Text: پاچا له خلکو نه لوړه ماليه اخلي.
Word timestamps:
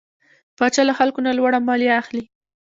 پاچا 0.57 0.81
له 0.87 0.93
خلکو 0.99 1.19
نه 1.27 1.31
لوړه 1.37 1.59
ماليه 1.67 1.93
اخلي. 2.01 2.23